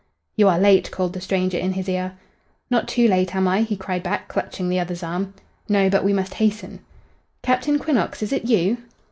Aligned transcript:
"You 0.35 0.49
are 0.49 0.57
late," 0.57 0.89
called 0.89 1.13
the 1.13 1.21
stranger 1.21 1.59
in 1.59 1.73
his 1.73 1.87
ear. 1.87 2.13
"Not 2.71 2.87
too 2.87 3.07
late, 3.07 3.35
am 3.35 3.47
I?" 3.47 3.61
he 3.61 3.75
cried 3.75 4.01
back, 4.01 4.27
clutching 4.29 4.67
the 4.67 4.79
other's 4.79 5.03
arm. 5.03 5.35
"No, 5.69 5.91
but 5.91 6.03
we 6.03 6.11
must 6.11 6.33
hasten." 6.33 6.79
"Captain 7.43 7.77
Quinnox, 7.77 8.23
is 8.23 8.33
it 8.33 8.45
you?" 8.45 8.77